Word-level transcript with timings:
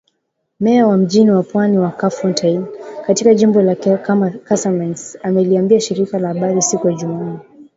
Meya 0.59 0.87
wa 0.87 0.97
mji 0.97 1.29
wa 1.29 1.43
pwani 1.43 1.77
wa 1.77 1.91
Kafountine 1.91 2.65
katika 3.07 3.33
jimbo 3.33 3.61
la 3.61 3.75
Kasamance 4.43 5.19
ameliambia 5.23 5.79
shirika 5.81 6.19
la 6.19 6.27
habari 6.27 6.61
siku 6.61 6.89
ya 6.89 6.93
Jumanne. 6.95 7.39